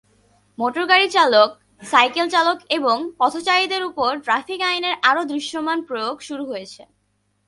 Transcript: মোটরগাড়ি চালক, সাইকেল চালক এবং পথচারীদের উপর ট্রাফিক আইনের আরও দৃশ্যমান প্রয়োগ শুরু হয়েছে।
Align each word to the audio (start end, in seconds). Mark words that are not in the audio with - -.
মোটরগাড়ি 0.57 1.07
চালক, 1.09 1.49
সাইকেল 1.81 2.27
চালক 2.29 2.57
এবং 2.69 2.97
পথচারীদের 3.17 3.81
উপর 3.83 4.09
ট্রাফিক 4.19 4.59
আইনের 4.61 4.95
আরও 5.03 5.21
দৃশ্যমান 5.25 5.79
প্রয়োগ 5.81 6.15
শুরু 6.21 6.43
হয়েছে। 6.45 6.83